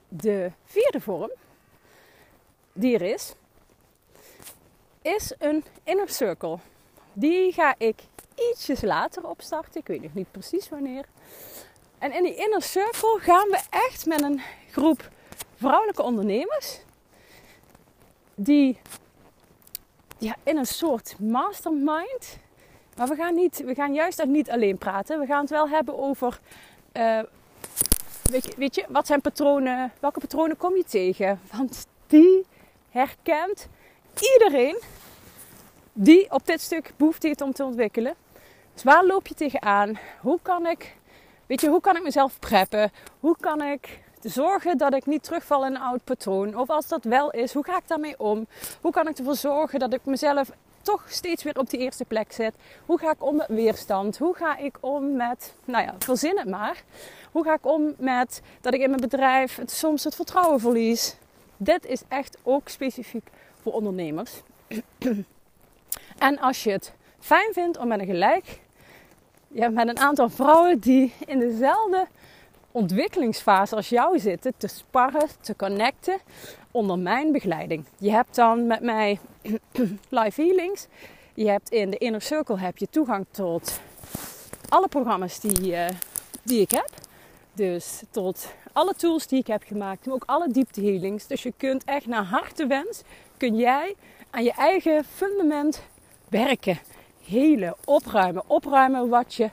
de 0.07 0.51
vierde 0.65 1.01
vorm 1.01 1.31
die 2.73 2.95
er 2.95 3.01
is, 3.01 3.33
is 5.01 5.33
een 5.39 5.63
inner 5.83 6.09
circle. 6.09 6.57
Die 7.13 7.53
ga 7.53 7.75
ik 7.77 8.01
ietsjes 8.51 8.81
later 8.81 9.27
opstarten. 9.27 9.81
Ik 9.81 9.87
weet 9.87 10.01
nog 10.01 10.13
niet 10.13 10.31
precies 10.31 10.69
wanneer. 10.69 11.05
En 11.97 12.13
in 12.13 12.23
die 12.23 12.35
inner 12.35 12.61
circle 12.61 13.17
gaan 13.19 13.47
we 13.47 13.59
echt 13.69 14.05
met 14.05 14.21
een 14.21 14.41
groep 14.71 15.09
vrouwelijke 15.55 16.03
ondernemers 16.03 16.79
die 18.35 18.79
ja, 20.17 20.35
in 20.43 20.57
een 20.57 20.65
soort 20.65 21.19
mastermind 21.19 22.37
maar 22.97 23.07
we 23.07 23.15
gaan, 23.15 23.35
niet, 23.35 23.63
we 23.65 23.75
gaan 23.75 23.93
juist 23.93 24.25
niet 24.25 24.49
alleen 24.49 24.77
praten. 24.77 25.19
We 25.19 25.25
gaan 25.25 25.41
het 25.41 25.49
wel 25.49 25.69
hebben 25.69 25.97
over. 25.97 26.39
Uh, 26.93 27.19
weet, 28.23 28.45
je, 28.45 28.53
weet 28.57 28.75
je, 28.75 28.85
wat 28.89 29.07
zijn 29.07 29.21
patronen? 29.21 29.91
Welke 29.99 30.19
patronen 30.19 30.57
kom 30.57 30.75
je 30.75 30.83
tegen? 30.83 31.39
Want 31.51 31.87
die 32.07 32.45
herkent 32.89 33.67
iedereen 34.33 34.81
die 35.93 36.31
op 36.31 36.45
dit 36.45 36.61
stuk 36.61 36.91
behoefte 36.95 37.27
heeft 37.27 37.41
om 37.41 37.53
te 37.53 37.63
ontwikkelen. 37.63 38.15
Dus 38.77 38.85
waar 38.85 39.05
loop 39.05 39.27
je 39.27 39.33
tegenaan? 39.33 39.97
Hoe 40.21 40.39
kan 40.41 40.65
ik, 40.65 40.95
weet 41.45 41.61
je, 41.61 41.69
hoe 41.69 41.81
kan 41.81 41.95
ik 41.95 42.03
mezelf 42.03 42.39
preppen? 42.39 42.91
Hoe 43.19 43.35
kan 43.39 43.61
ik 43.61 43.99
zorgen 44.21 44.77
dat 44.77 44.93
ik 44.93 45.05
niet 45.05 45.23
terugval 45.23 45.65
in 45.65 45.75
een 45.75 45.81
oud 45.81 46.03
patroon? 46.03 46.57
Of 46.57 46.69
als 46.69 46.87
dat 46.87 47.03
wel 47.03 47.31
is, 47.31 47.53
hoe 47.53 47.65
ga 47.65 47.77
ik 47.77 47.87
daarmee 47.87 48.19
om? 48.19 48.47
Hoe 48.81 48.91
kan 48.91 49.07
ik 49.07 49.17
ervoor 49.17 49.35
zorgen 49.35 49.79
dat 49.79 49.93
ik 49.93 50.05
mezelf 50.05 50.49
toch 50.81 51.03
steeds 51.07 51.43
weer 51.43 51.57
op 51.57 51.69
die 51.69 51.79
eerste 51.79 52.05
plek 52.05 52.31
zit. 52.31 52.53
Hoe 52.85 52.99
ga 52.99 53.11
ik 53.11 53.23
om 53.23 53.35
met 53.35 53.47
weerstand? 53.47 54.17
Hoe 54.17 54.35
ga 54.35 54.57
ik 54.57 54.77
om 54.79 55.15
met, 55.15 55.53
nou 55.65 55.83
ja, 55.83 55.95
verzin 55.99 56.37
het 56.37 56.49
maar. 56.49 56.83
Hoe 57.31 57.43
ga 57.43 57.53
ik 57.53 57.65
om 57.65 57.93
met 57.97 58.41
dat 58.61 58.73
ik 58.73 58.81
in 58.81 58.89
mijn 58.89 59.01
bedrijf 59.01 59.59
soms 59.65 60.03
het 60.03 60.15
vertrouwen 60.15 60.59
verlies? 60.59 61.15
Dit 61.57 61.85
is 61.85 62.01
echt 62.07 62.37
ook 62.43 62.69
specifiek 62.69 63.29
voor 63.61 63.73
ondernemers. 63.73 64.41
en 66.27 66.39
als 66.39 66.63
je 66.63 66.71
het 66.71 66.93
fijn 67.19 67.53
vindt 67.53 67.77
om 67.77 67.87
met 67.87 67.99
een 67.99 68.05
gelijk, 68.05 68.59
ja, 69.57 69.69
met 69.69 69.87
een 69.87 69.99
aantal 69.99 70.29
vrouwen 70.29 70.79
die 70.79 71.13
in 71.25 71.39
dezelfde 71.39 72.07
ontwikkelingsfase 72.71 73.75
als 73.75 73.89
jou 73.89 74.19
zitten, 74.19 74.53
te 74.57 74.67
sparren, 74.67 75.27
te 75.41 75.55
connecten 75.55 76.19
onder 76.71 76.99
mijn 76.99 77.31
begeleiding. 77.31 77.85
Je 77.97 78.11
hebt 78.11 78.35
dan 78.35 78.67
met 78.67 78.81
mij 78.81 79.19
live 80.09 80.41
healings. 80.41 80.87
Je 81.33 81.49
hebt 81.49 81.69
in 81.69 81.89
de 81.89 81.97
Inner 81.97 82.21
Circle 82.21 82.59
heb 82.59 82.77
je 82.77 82.87
toegang 82.89 83.25
tot 83.31 83.79
alle 84.69 84.87
programma's 84.87 85.39
die, 85.39 85.71
uh, 85.71 85.87
die 86.43 86.61
ik 86.61 86.71
heb. 86.71 86.89
Dus 87.53 88.01
tot 88.09 88.53
alle 88.73 88.93
tools 88.93 89.27
die 89.27 89.39
ik 89.39 89.47
heb 89.47 89.63
gemaakt, 89.63 90.05
maar 90.05 90.15
ook 90.15 90.23
alle 90.25 90.49
diepte 90.49 90.81
healings. 90.81 91.27
Dus 91.27 91.43
je 91.43 91.53
kunt 91.57 91.83
echt 91.83 92.05
naar 92.05 92.23
hartewens, 92.23 93.01
kun 93.37 93.55
jij 93.55 93.95
aan 94.29 94.43
je 94.43 94.53
eigen 94.53 95.05
fundament 95.15 95.83
werken. 96.29 96.79
Helen, 97.27 97.75
opruimen. 97.85 98.43
Opruimen 98.47 99.09
wat 99.09 99.33
je 99.33 99.49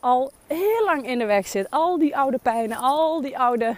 al 0.00 0.32
heel 0.46 0.84
lang 0.84 1.06
in 1.06 1.18
de 1.18 1.24
weg 1.24 1.46
zit. 1.46 1.70
Al 1.70 1.98
die 1.98 2.16
oude 2.16 2.38
pijnen, 2.42 2.76
al 2.76 3.20
die 3.20 3.38
oude 3.38 3.76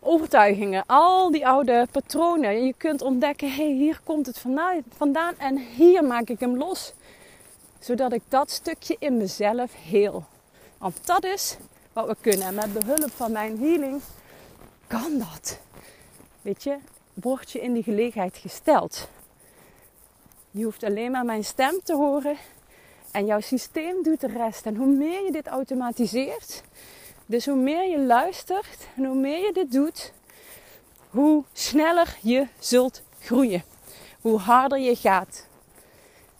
overtuigingen, 0.00 0.84
al 0.86 1.30
die 1.30 1.46
oude 1.46 1.86
patronen. 1.90 2.64
Je 2.64 2.74
kunt 2.76 3.02
ontdekken, 3.02 3.48
hé, 3.48 3.64
hey, 3.64 3.72
hier 3.72 4.00
komt 4.04 4.26
het 4.26 4.44
vandaan 4.96 5.34
en 5.38 5.56
hier 5.56 6.04
maak 6.04 6.28
ik 6.28 6.40
hem 6.40 6.56
los. 6.56 6.92
Zodat 7.78 8.12
ik 8.12 8.22
dat 8.28 8.50
stukje 8.50 8.96
in 8.98 9.16
mezelf 9.16 9.74
heel. 9.74 10.24
Want 10.78 11.06
dat 11.06 11.24
is 11.24 11.56
wat 11.92 12.06
we 12.06 12.16
kunnen. 12.20 12.46
En 12.46 12.54
met 12.54 12.72
behulp 12.72 13.10
van 13.10 13.32
mijn 13.32 13.58
healing 13.58 14.00
kan 14.86 15.18
dat. 15.18 15.58
Weet 16.42 16.62
je, 16.62 16.76
word 17.14 17.50
je 17.50 17.60
in 17.60 17.72
die 17.72 17.82
gelegenheid 17.82 18.36
gesteld. 18.36 19.08
Je 20.54 20.64
hoeft 20.64 20.84
alleen 20.84 21.10
maar 21.10 21.24
mijn 21.24 21.44
stem 21.44 21.80
te 21.82 21.94
horen 21.94 22.36
en 23.10 23.26
jouw 23.26 23.40
systeem 23.40 24.02
doet 24.02 24.20
de 24.20 24.26
rest. 24.26 24.66
En 24.66 24.76
hoe 24.76 24.86
meer 24.86 25.24
je 25.24 25.32
dit 25.32 25.46
automatiseert, 25.46 26.62
dus 27.26 27.46
hoe 27.46 27.56
meer 27.56 27.90
je 27.90 27.98
luistert 27.98 28.86
en 28.96 29.04
hoe 29.04 29.16
meer 29.16 29.46
je 29.46 29.52
dit 29.52 29.72
doet, 29.72 30.12
hoe 31.10 31.44
sneller 31.52 32.16
je 32.22 32.46
zult 32.58 33.02
groeien. 33.20 33.62
Hoe 34.20 34.38
harder 34.38 34.78
je 34.78 34.96
gaat 34.96 35.46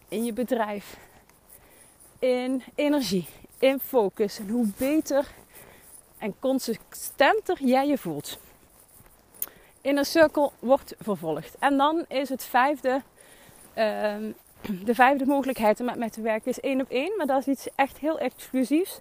in 0.08 0.24
je 0.24 0.32
bedrijf, 0.32 0.96
in 2.18 2.62
energie, 2.74 3.26
in 3.58 3.80
focus. 3.80 4.38
En 4.38 4.48
hoe 4.48 4.66
beter 4.76 5.26
en 6.18 6.34
consistenter 6.38 7.64
jij 7.64 7.86
je 7.86 7.98
voelt. 7.98 8.38
In 9.80 9.96
een 9.96 10.04
cirkel 10.04 10.52
wordt 10.58 10.94
vervolgd. 10.98 11.56
En 11.58 11.76
dan 11.76 12.04
is 12.08 12.28
het 12.28 12.44
vijfde, 12.44 13.02
ehm, 13.74 14.32
de 14.84 14.94
vijfde 14.94 15.26
mogelijkheid 15.26 15.80
om 15.80 15.86
met 15.86 15.96
mij 15.96 16.10
te 16.10 16.20
werken 16.20 16.50
is 16.50 16.60
één 16.60 16.80
op 16.80 16.90
één. 16.90 17.16
Maar 17.16 17.26
dat 17.26 17.40
is 17.40 17.46
iets 17.46 17.68
echt 17.74 17.98
heel 17.98 18.18
exclusiefs. 18.18 19.00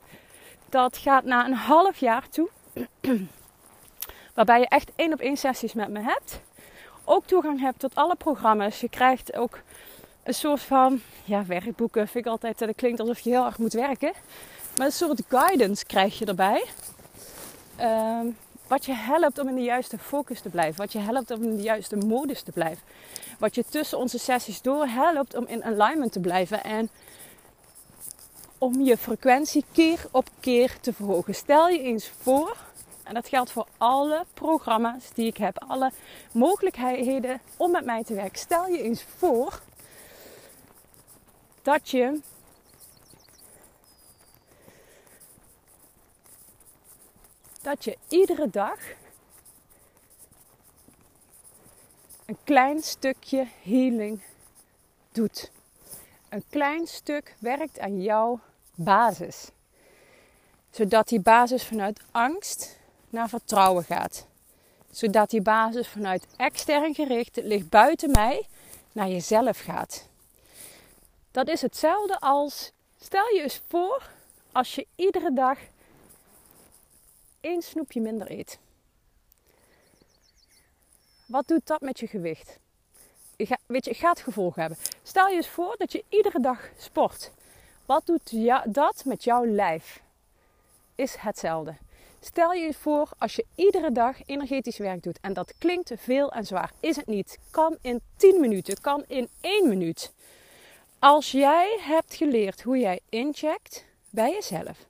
Dat 0.70 0.98
gaat 0.98 1.24
na 1.24 1.46
een 1.46 1.54
half 1.54 1.98
jaar 1.98 2.30
toe. 2.30 2.50
waarbij 4.34 4.60
je 4.60 4.68
echt 4.68 4.92
één 4.96 5.14
op 5.14 5.20
één 5.20 5.38
sessies 5.38 5.74
met 5.74 5.90
me 5.90 6.00
hebt. 6.00 6.42
Ook 7.04 7.26
toegang 7.26 7.60
hebt 7.60 7.80
tot 7.80 7.96
alle 7.96 8.16
programma's. 8.16 8.82
Je 8.82 8.90
krijgt 8.90 9.36
ook 9.36 9.60
een 10.24 10.34
soort 10.34 10.62
van 10.62 11.02
ja, 11.24 11.46
werkboeken. 11.46 12.08
Vind 12.08 12.26
ik 12.26 12.32
altijd, 12.32 12.60
dat 12.60 12.76
klinkt 12.76 13.00
alsof 13.00 13.20
je 13.20 13.30
heel 13.30 13.46
erg 13.46 13.58
moet 13.58 13.74
werken. 13.74 14.12
Maar 14.78 14.86
een 14.86 14.92
soort 14.92 15.22
guidance 15.28 15.86
krijg 15.86 16.20
je 16.20 16.26
erbij. 16.26 16.64
Ehm, 17.76 18.26
wat 18.68 18.86
je 18.86 18.94
helpt 18.94 19.40
om 19.40 19.48
in 19.48 19.56
de 19.56 19.62
juiste 19.62 19.98
focus 19.98 20.42
te 20.42 20.50
blijven. 20.50 20.78
Wat 20.78 20.92
je 20.92 21.00
helpt 21.00 21.32
om 21.32 21.44
in 21.44 21.56
de 21.56 21.64
juiste 21.64 21.96
modus 21.96 22.42
te 22.42 22.52
blijven. 22.52 22.84
Wat 23.42 23.56
je 23.56 23.64
tussen 23.70 23.98
onze 23.98 24.20
sessies 24.20 24.62
door 24.62 24.86
helpt 24.86 25.36
om 25.36 25.48
in 25.48 25.64
alignment 25.64 26.12
te 26.12 26.20
blijven. 26.20 26.64
En 26.64 26.90
om 28.58 28.82
je 28.82 28.98
frequentie 28.98 29.66
keer 29.72 30.06
op 30.12 30.30
keer 30.40 30.80
te 30.80 30.94
verhogen. 30.94 31.36
Stel 31.36 31.68
je 31.68 31.80
eens 31.80 32.12
voor, 32.22 32.58
en 33.04 33.14
dat 33.14 33.28
geldt 33.28 33.52
voor 33.52 33.68
alle 33.78 34.26
programma's 34.34 35.10
die 35.14 35.28
ik 35.28 35.38
heb, 35.38 35.64
alle 35.68 35.92
mogelijkheden 36.32 37.42
om 37.58 37.72
met 37.72 37.86
mij 37.86 38.04
te 38.04 38.14
werken. 38.14 38.40
Stel 38.40 38.68
je 38.68 38.82
eens 38.82 39.04
voor 39.18 39.62
dat 41.62 41.90
je 41.90 42.20
dat 47.62 47.84
je 47.84 47.98
iedere 48.08 48.50
dag 48.50 48.80
een 52.32 52.38
klein 52.44 52.82
stukje 52.82 53.48
healing 53.62 54.22
doet. 55.12 55.52
Een 56.30 56.44
klein 56.50 56.88
stuk 56.88 57.36
werkt 57.40 57.80
aan 57.80 58.02
jouw 58.02 58.40
basis. 58.76 59.50
Zodat 60.70 61.08
die 61.08 61.20
basis 61.20 61.64
vanuit 61.64 62.00
angst 62.12 62.80
naar 63.10 63.30
vertrouwen 63.30 63.84
gaat. 63.84 64.28
Zodat 64.92 65.30
die 65.30 65.42
basis 65.42 65.88
vanuit 65.88 66.28
extern 66.38 66.94
gericht, 66.94 67.36
het 67.36 67.46
ligt 67.46 67.70
buiten 67.70 68.12
mij, 68.12 68.48
naar 68.92 69.08
jezelf 69.10 69.60
gaat. 69.60 70.08
Dat 71.32 71.48
is 71.48 71.62
hetzelfde 71.62 72.20
als, 72.20 72.72
stel 73.00 73.34
je 73.34 73.42
eens 73.42 73.62
voor, 73.68 74.10
als 74.52 74.76
je 74.76 74.88
iedere 74.96 75.34
dag 75.34 75.58
één 77.42 77.62
snoepje 77.62 78.02
minder 78.02 78.32
eet. 78.32 78.60
Wat 81.32 81.48
doet 81.48 81.68
dat 81.68 81.82
met 81.82 82.00
je 82.00 82.08
gewicht? 82.08 82.60
Je 83.36 83.58
weet 83.66 83.86
je, 83.86 83.92
het 83.92 84.00
gaat 84.00 84.20
gevolgen 84.20 84.62
hebben. 84.62 84.80
Stel 85.04 85.28
je 85.28 85.36
eens 85.36 85.48
voor 85.48 85.76
dat 85.78 85.92
je 85.92 86.04
iedere 86.10 86.40
dag 86.40 86.70
sport. 86.78 87.32
Wat 87.86 88.06
doet 88.06 88.34
dat 88.66 89.04
met 89.06 89.24
jouw 89.24 89.46
lijf? 89.46 90.02
Is 90.96 91.16
hetzelfde. 91.16 91.76
Stel 92.20 92.54
je 92.54 92.74
voor 92.74 93.10
als 93.18 93.36
je 93.36 93.46
iedere 93.56 93.92
dag 93.92 94.16
energetisch 94.26 94.78
werk 94.78 95.04
doet. 95.04 95.20
En 95.22 95.34
dat 95.34 95.54
klinkt 95.58 95.92
veel 95.96 96.32
en 96.32 96.46
zwaar. 96.46 96.72
Is 96.80 96.96
het 96.96 97.08
niet. 97.08 97.40
Kan 97.52 97.78
in 97.82 98.02
10 98.16 98.40
minuten. 98.40 98.82
Kan 98.82 99.04
in 99.08 99.30
1 99.42 99.70
minuut. 99.70 100.12
Als 101.00 101.32
jij 101.32 101.78
hebt 101.82 102.14
geleerd 102.14 102.62
hoe 102.62 102.78
jij 102.78 103.00
incheckt 103.10 103.86
bij 104.10 104.32
jezelf. 104.32 104.86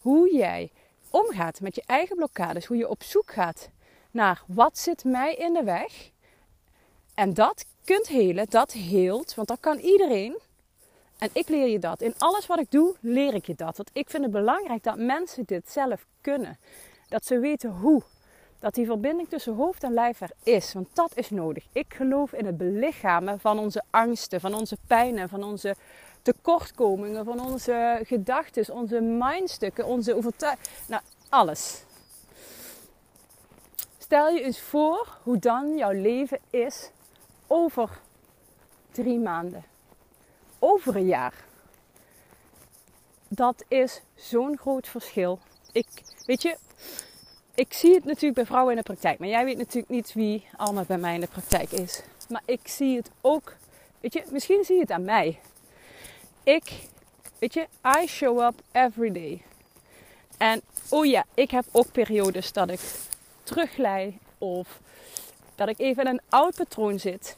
Hoe 0.00 0.34
jij 0.34 0.70
omgaat 1.10 1.60
met 1.60 1.74
je 1.74 1.82
eigen 1.86 2.16
blokkades. 2.16 2.66
Hoe 2.66 2.76
je 2.76 2.88
op 2.88 3.02
zoek 3.02 3.32
gaat 3.32 3.68
naar 4.16 4.42
wat 4.46 4.78
zit 4.78 5.04
mij 5.04 5.34
in 5.34 5.52
de 5.52 5.62
weg. 5.62 6.10
En 7.14 7.34
dat 7.34 7.64
kunt 7.84 8.06
helen. 8.06 8.46
Dat 8.48 8.72
heelt. 8.72 9.34
Want 9.34 9.48
dat 9.48 9.60
kan 9.60 9.78
iedereen. 9.78 10.38
En 11.18 11.30
ik 11.32 11.48
leer 11.48 11.68
je 11.68 11.78
dat. 11.78 12.00
In 12.00 12.14
alles 12.18 12.46
wat 12.46 12.58
ik 12.58 12.70
doe, 12.70 12.94
leer 13.00 13.34
ik 13.34 13.46
je 13.46 13.54
dat. 13.54 13.76
Want 13.76 13.90
ik 13.92 14.10
vind 14.10 14.22
het 14.22 14.32
belangrijk 14.32 14.82
dat 14.82 14.98
mensen 14.98 15.44
dit 15.44 15.70
zelf 15.70 16.06
kunnen. 16.20 16.58
Dat 17.08 17.24
ze 17.24 17.38
weten 17.38 17.70
hoe. 17.70 18.02
Dat 18.58 18.74
die 18.74 18.86
verbinding 18.86 19.28
tussen 19.28 19.54
hoofd 19.54 19.82
en 19.82 19.92
lijf 19.92 20.20
er 20.20 20.30
is. 20.42 20.72
Want 20.72 20.88
dat 20.92 21.10
is 21.14 21.30
nodig. 21.30 21.66
Ik 21.72 21.94
geloof 21.94 22.32
in 22.32 22.46
het 22.46 22.56
belichamen 22.56 23.40
van 23.40 23.58
onze 23.58 23.82
angsten, 23.90 24.40
van 24.40 24.54
onze 24.54 24.76
pijnen, 24.86 25.28
van 25.28 25.42
onze 25.44 25.74
tekortkomingen, 26.22 27.24
van 27.24 27.40
onze 27.40 28.00
gedachten, 28.02 28.74
onze 28.74 29.00
mindstukken, 29.00 29.86
onze 29.86 30.16
overtuigingen. 30.16 30.70
Nou, 30.86 31.02
alles. 31.28 31.85
Stel 34.06 34.28
je 34.28 34.42
eens 34.42 34.60
voor 34.60 35.18
hoe 35.22 35.38
dan 35.38 35.76
jouw 35.76 35.90
leven 35.90 36.38
is 36.50 36.90
over 37.46 37.90
drie 38.92 39.18
maanden 39.18 39.64
over 40.58 40.96
een 40.96 41.06
jaar. 41.06 41.34
Dat 43.28 43.64
is 43.68 44.00
zo'n 44.14 44.58
groot 44.58 44.88
verschil. 44.88 45.38
Ik, 45.72 45.86
weet 46.26 46.42
je, 46.42 46.56
ik 47.54 47.72
zie 47.72 47.94
het 47.94 48.04
natuurlijk 48.04 48.34
bij 48.34 48.46
vrouwen 48.46 48.70
in 48.70 48.78
de 48.78 48.84
praktijk. 48.84 49.18
Maar 49.18 49.28
jij 49.28 49.44
weet 49.44 49.58
natuurlijk 49.58 49.88
niet 49.88 50.12
wie 50.12 50.46
allemaal 50.56 50.84
bij 50.84 50.98
mij 50.98 51.14
in 51.14 51.20
de 51.20 51.26
praktijk 51.26 51.70
is. 51.70 52.02
Maar 52.28 52.42
ik 52.44 52.68
zie 52.68 52.96
het 52.96 53.10
ook, 53.20 53.56
weet 54.00 54.12
je, 54.12 54.24
misschien 54.30 54.64
zie 54.64 54.74
je 54.74 54.80
het 54.80 54.90
aan 54.90 55.04
mij. 55.04 55.40
Ik, 56.42 56.72
weet 57.38 57.54
je, 57.54 57.66
I 58.02 58.06
show 58.06 58.40
up 58.40 58.54
every 58.72 59.12
day. 59.12 59.42
En 60.36 60.60
oh 60.88 61.06
ja, 61.06 61.24
ik 61.34 61.50
heb 61.50 61.64
ook 61.72 61.92
periodes 61.92 62.52
dat 62.52 62.70
ik 62.70 62.80
terugglij 63.46 64.18
of 64.38 64.80
dat 65.54 65.68
ik 65.68 65.78
even 65.78 66.04
in 66.04 66.10
een 66.10 66.20
oud 66.28 66.54
patroon 66.54 66.98
zit 66.98 67.36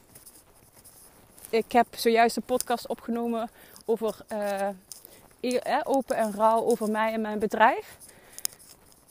ik 1.50 1.73
heb 1.73 1.87
zojuist 1.91 2.37
een 2.37 2.43
podcast 2.43 2.87
opgenomen 2.87 3.50
over 3.85 4.17
uh, 5.43 5.79
open 5.83 6.17
en 6.17 6.33
rauw 6.33 6.65
over 6.65 6.91
mij 6.91 7.12
en 7.12 7.21
mijn 7.21 7.38
bedrijf. 7.38 7.97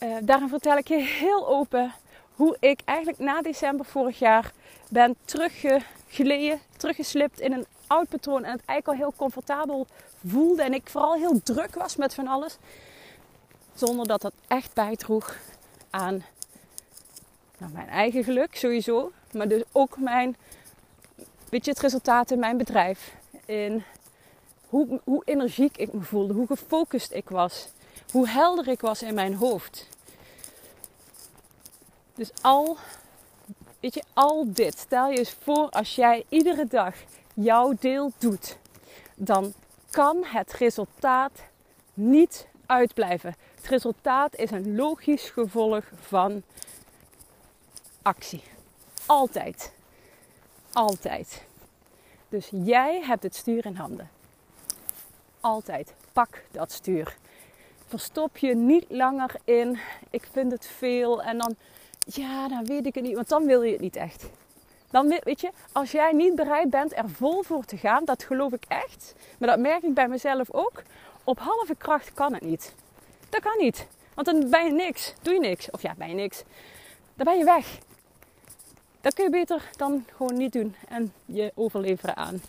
Uh, 0.04 0.16
daarin 0.22 0.50
vertel 0.50 0.78
ik 0.78 0.88
je 0.88 1.02
heel 1.02 1.48
open 1.48 1.94
hoe 2.36 2.58
ik 2.60 2.80
eigenlijk 2.86 3.20
na 3.20 3.42
december 3.42 3.86
vorig 3.86 4.20
jaar 4.20 4.52
ben 4.90 5.16
teruggeleden, 5.26 6.60
teruggeslipt 6.78 7.40
in 7.40 7.54
een 7.54 7.66
oud 7.88 8.10
patroon. 8.10 8.44
En 8.44 8.52
het 8.52 8.66
eigenlijk 8.66 8.88
al 8.88 9.06
heel 9.06 9.18
comfortabel 9.18 9.88
voelde. 10.26 10.64
En 10.64 10.74
ik 10.74 10.90
vooral 10.90 11.14
heel 11.14 11.42
druk 11.44 11.76
was 11.76 11.96
met 11.96 12.14
van 12.14 12.28
alles. 12.28 12.58
Zonder 13.74 14.08
dat 14.08 14.22
dat 14.22 14.34
echt 14.48 14.74
bijdroeg 14.74 15.38
aan 15.90 16.24
nou, 17.58 17.72
mijn 17.72 17.88
eigen 17.88 18.24
geluk 18.24 18.56
sowieso. 18.56 19.12
Maar 19.32 19.48
dus 19.48 19.64
ook 19.72 19.98
mijn 19.98 20.36
weet 21.50 21.66
het 21.66 21.80
resultaat 21.80 22.32
in 22.32 22.40
mijn 22.40 22.58
bedrijf. 22.58 23.16
In 23.46 23.84
hoe, 24.70 25.02
hoe 25.04 25.22
energiek 25.26 25.78
ik 25.78 25.94
me 25.94 26.02
voelde, 26.02 26.34
hoe 26.34 26.48
gefocust 26.48 27.12
ik 27.12 27.30
was, 27.30 27.68
hoe 28.12 28.28
helder 28.28 28.68
ik 28.68 28.82
was 28.82 29.02
in 29.02 29.14
mijn 29.14 29.34
hoofd. 29.34 29.88
Dus 32.16 32.32
al, 32.42 32.78
weet 33.80 33.94
je, 33.94 34.04
al 34.14 34.46
dit. 34.48 34.78
Stel 34.78 35.10
je 35.10 35.18
eens 35.18 35.36
voor 35.42 35.70
als 35.70 35.96
jij 35.96 36.26
iedere 36.30 36.66
dag 36.66 36.96
jouw 37.34 37.74
deel 37.80 38.12
doet, 38.18 38.58
dan 39.16 39.54
kan 39.90 40.24
het 40.24 40.54
resultaat 40.54 41.32
niet 41.94 42.48
uitblijven. 42.66 43.36
Het 43.56 43.68
resultaat 43.68 44.36
is 44.36 44.52
een 44.52 44.76
logisch 44.76 45.30
gevolg 45.30 45.84
van 46.02 46.44
actie. 48.08 48.44
Altijd. 49.06 49.72
Altijd. 50.74 51.44
Dus 52.30 52.50
jij 52.52 53.02
hebt 53.04 53.24
het 53.24 53.36
stuur 53.36 53.66
in 53.66 53.76
handen. 53.76 54.10
Altijd. 55.40 55.94
Pak 56.14 56.44
dat 56.52 56.72
stuur. 56.72 57.18
verstop 57.88 58.38
je 58.38 58.56
niet 58.56 58.86
langer 58.90 59.36
in. 59.44 59.80
Ik 60.10 60.28
vind 60.32 60.52
het 60.52 60.66
veel. 60.66 61.24
En 61.24 61.38
dan, 61.38 61.56
ja, 62.06 62.48
dan 62.48 62.66
weet 62.66 62.86
ik 62.86 62.96
het 62.96 63.04
niet. 63.04 63.16
Want 63.16 63.30
dan 63.30 63.46
wil 63.46 63.62
je 63.62 63.72
het 63.72 63.82
niet 63.82 63.96
echt. 63.96 64.26
Dan 64.90 65.20
weet 65.24 65.42
je, 65.42 65.52
als 65.72 65.92
jij 65.92 66.12
niet 66.12 66.36
bereid 66.36 66.70
bent 66.70 66.96
er 66.96 67.10
vol 67.10 67.44
voor 67.44 67.66
te 67.66 67.78
gaan, 67.78 68.06
dat 68.06 68.24
geloof 68.24 68.52
ik 68.52 68.64
echt. 68.68 69.16
Maar 69.38 69.50
dat 69.50 69.60
merk 69.60 69.84
ik 69.84 69.94
bij 69.94 70.08
mezelf 70.08 70.52
ook. 70.52 70.84
Op 71.24 71.40
halve 71.40 71.76
kracht 71.76 72.14
kan 72.14 72.34
het 72.34 72.44
niet. 72.44 72.74
Dat 73.30 73.42
kan 73.42 73.58
niet. 73.58 73.88
Want 74.14 74.28
dan 74.28 74.50
ben 74.50 74.66
je 74.66 74.72
niks. 74.72 75.14
Doe 75.22 75.34
je 75.34 75.40
niks. 75.40 75.72
Of 75.72 75.82
ja, 75.82 75.94
ben 75.98 76.10
je 76.10 76.16
niks. 76.16 76.44
Dan 77.16 77.26
ben 77.26 77.38
je 77.38 77.44
weg. 77.44 77.78
Dat 79.08 79.16
kun 79.16 79.26
je 79.26 79.32
beter 79.32 79.70
dan 79.76 80.06
gewoon 80.16 80.38
niet 80.38 80.54
doen. 80.54 80.76
En 80.88 81.14
je 81.26 81.52
overleveren 81.56 82.16
aan 82.16 82.42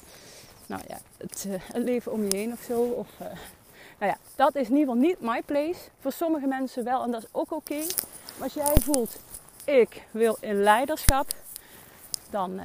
nou 0.67 0.83
ja, 0.89 0.99
het, 1.17 1.45
uh, 1.49 1.55
leven 1.73 2.13
om 2.13 2.23
je 2.23 2.37
heen 2.37 2.53
of 2.53 2.61
zo. 2.61 2.83
Of, 2.83 3.09
uh, 3.23 3.27
nou 3.99 4.13
ja, 4.13 4.17
dat 4.37 4.55
is 4.55 4.69
in 4.69 4.77
ieder 4.77 4.95
geval 4.95 5.09
niet 5.09 5.21
my 5.21 5.43
place. 5.43 5.79
Voor 6.01 6.13
sommige 6.13 6.47
mensen 6.47 6.85
wel 6.85 7.03
en 7.03 7.11
dat 7.11 7.23
is 7.23 7.29
ook 7.33 7.53
oké. 7.53 7.77
Maar 7.77 8.43
als 8.43 8.55
jij 8.55 8.75
voelt, 8.81 9.19
ik 9.65 10.03
wil 10.11 10.37
in 10.41 10.63
leiderschap, 10.63 11.27
dan, 12.31 12.53
uh, 12.53 12.65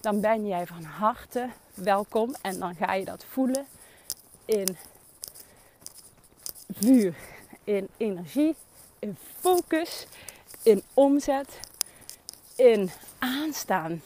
dan 0.00 0.20
ben 0.20 0.46
jij 0.46 0.66
van 0.66 0.82
harte 0.82 1.48
welkom. 1.74 2.34
En 2.40 2.58
dan 2.58 2.74
ga 2.74 2.92
je 2.92 3.04
dat 3.04 3.24
voelen 3.28 3.66
in 4.44 4.76
vuur, 6.72 7.14
in 7.64 7.88
energie, 7.96 8.54
in 8.98 9.16
focus, 9.40 10.06
in 10.62 10.82
omzet, 10.94 11.69
in 12.60 12.90
aanstaan. 13.18 14.02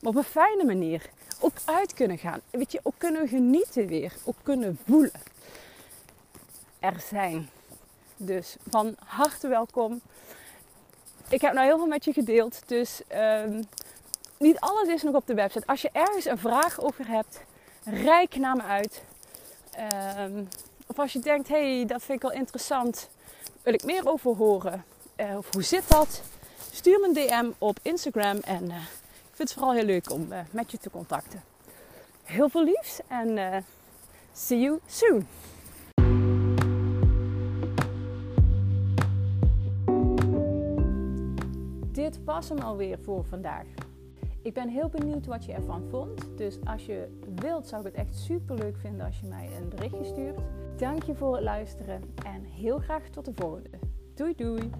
Maar 0.00 0.10
op 0.10 0.16
een 0.16 0.24
fijne 0.24 0.64
manier. 0.64 1.10
Ook 1.40 1.56
uit 1.64 1.94
kunnen 1.94 2.18
gaan. 2.18 2.40
Weet 2.50 2.72
je, 2.72 2.80
ook 2.82 2.94
kunnen 2.98 3.28
genieten 3.28 3.86
weer. 3.86 4.12
Ook 4.24 4.36
kunnen 4.42 4.78
voelen. 4.86 5.12
Er 6.78 7.04
zijn. 7.08 7.50
Dus 8.16 8.56
van 8.68 8.96
harte 9.04 9.48
welkom. 9.48 10.00
Ik 11.28 11.40
heb 11.40 11.52
nou 11.52 11.66
heel 11.66 11.76
veel 11.76 11.86
met 11.86 12.04
je 12.04 12.12
gedeeld. 12.12 12.62
Dus 12.66 13.00
um, 13.14 13.64
niet 14.38 14.60
alles 14.60 14.88
is 14.88 15.02
nog 15.02 15.14
op 15.14 15.26
de 15.26 15.34
website. 15.34 15.66
Als 15.66 15.82
je 15.82 15.90
ergens 15.92 16.24
een 16.24 16.38
vraag 16.38 16.80
over 16.80 17.06
hebt, 17.06 17.40
rijk 17.84 18.36
naar 18.36 18.56
me 18.56 18.62
uit. 18.62 19.02
Um, 20.18 20.48
of 20.86 20.98
als 20.98 21.12
je 21.12 21.18
denkt, 21.18 21.48
hey, 21.48 21.84
dat 21.86 22.02
vind 22.02 22.22
ik 22.22 22.28
wel 22.28 22.38
interessant. 22.38 23.08
Wil 23.62 23.74
ik 23.74 23.84
meer 23.84 24.08
over 24.08 24.36
horen? 24.36 24.84
Uh, 25.16 25.36
of 25.36 25.52
hoe 25.52 25.62
zit 25.62 25.88
dat? 25.88 26.22
Stuur 26.82 27.00
me 27.00 27.06
een 27.06 27.14
DM 27.14 27.50
op 27.58 27.78
Instagram. 27.82 28.36
En 28.36 28.64
uh, 28.64 28.76
ik 28.76 29.32
vind 29.32 29.48
het 29.48 29.52
vooral 29.52 29.72
heel 29.72 29.84
leuk 29.84 30.10
om 30.12 30.26
uh, 30.30 30.38
met 30.50 30.70
je 30.70 30.78
te 30.78 30.90
contacten. 30.90 31.42
Heel 32.22 32.48
veel 32.48 32.64
liefs 32.64 33.00
en 33.08 33.64
see 34.32 34.60
you 34.60 34.80
soon. 34.86 35.26
Dit 41.92 42.24
was 42.24 42.48
hem 42.48 42.58
alweer 42.58 42.98
voor 42.98 43.24
vandaag. 43.24 43.66
Ik 44.42 44.54
ben 44.54 44.68
heel 44.68 44.88
benieuwd 44.88 45.26
wat 45.26 45.44
je 45.44 45.52
ervan 45.52 45.88
vond. 45.90 46.36
Dus 46.36 46.58
als 46.64 46.86
je 46.86 47.18
wilt, 47.34 47.68
zou 47.68 47.86
ik 47.86 47.86
het 47.86 48.06
echt 48.06 48.18
super 48.18 48.56
leuk 48.56 48.76
vinden 48.76 49.06
als 49.06 49.20
je 49.20 49.26
mij 49.26 49.50
een 49.56 49.68
berichtje 49.68 50.04
stuurt. 50.04 50.38
Dank 50.76 51.02
je 51.02 51.14
voor 51.14 51.34
het 51.34 51.44
luisteren 51.44 52.02
en 52.24 52.44
heel 52.44 52.78
graag 52.78 53.08
tot 53.08 53.24
de 53.24 53.32
volgende. 53.34 53.78
Doei 54.14 54.34
doei! 54.34 54.70